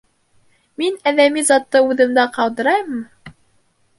[0.83, 3.35] Мин әҙәми затты үҙемдә ҡалдырайыммы?